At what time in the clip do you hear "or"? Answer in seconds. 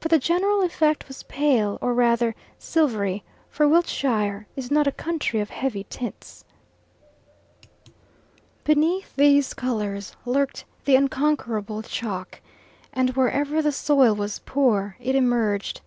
1.80-1.94